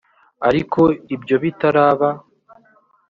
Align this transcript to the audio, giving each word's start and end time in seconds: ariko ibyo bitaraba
ariko 0.47 0.81
ibyo 1.15 1.35
bitaraba 1.43 2.09